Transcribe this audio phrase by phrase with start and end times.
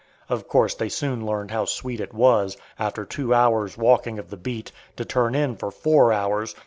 [0.29, 4.35] Of course they soon learned how sweet it was, after two hours' walking of the
[4.35, 6.55] beat, to turn in for four hours!